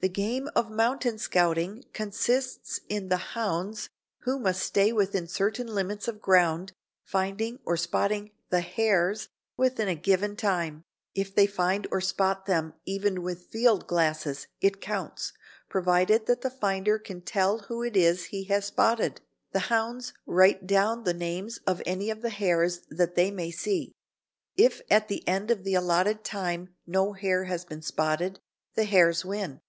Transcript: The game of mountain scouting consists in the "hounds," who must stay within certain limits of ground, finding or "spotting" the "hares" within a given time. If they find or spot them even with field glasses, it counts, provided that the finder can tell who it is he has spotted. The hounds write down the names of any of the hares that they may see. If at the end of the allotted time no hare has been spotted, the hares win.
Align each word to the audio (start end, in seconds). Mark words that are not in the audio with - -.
The 0.00 0.10
game 0.10 0.50
of 0.54 0.70
mountain 0.70 1.16
scouting 1.16 1.82
consists 1.94 2.78
in 2.90 3.08
the 3.08 3.16
"hounds," 3.32 3.88
who 4.24 4.38
must 4.38 4.60
stay 4.62 4.92
within 4.92 5.26
certain 5.26 5.66
limits 5.66 6.06
of 6.08 6.20
ground, 6.20 6.72
finding 7.02 7.58
or 7.64 7.78
"spotting" 7.78 8.30
the 8.50 8.60
"hares" 8.60 9.30
within 9.56 9.88
a 9.88 9.94
given 9.94 10.36
time. 10.36 10.84
If 11.14 11.34
they 11.34 11.46
find 11.46 11.86
or 11.90 12.02
spot 12.02 12.44
them 12.44 12.74
even 12.84 13.22
with 13.22 13.46
field 13.46 13.86
glasses, 13.86 14.46
it 14.60 14.78
counts, 14.82 15.32
provided 15.70 16.26
that 16.26 16.42
the 16.42 16.50
finder 16.50 16.98
can 16.98 17.22
tell 17.22 17.60
who 17.60 17.82
it 17.82 17.96
is 17.96 18.26
he 18.26 18.44
has 18.44 18.66
spotted. 18.66 19.22
The 19.52 19.60
hounds 19.72 20.12
write 20.26 20.66
down 20.66 21.04
the 21.04 21.14
names 21.14 21.60
of 21.66 21.80
any 21.86 22.10
of 22.10 22.20
the 22.20 22.28
hares 22.28 22.82
that 22.90 23.14
they 23.14 23.30
may 23.30 23.50
see. 23.50 23.90
If 24.54 24.82
at 24.90 25.08
the 25.08 25.26
end 25.26 25.50
of 25.50 25.64
the 25.64 25.72
allotted 25.74 26.24
time 26.24 26.74
no 26.86 27.14
hare 27.14 27.44
has 27.44 27.64
been 27.64 27.80
spotted, 27.80 28.38
the 28.74 28.84
hares 28.84 29.24
win. 29.24 29.62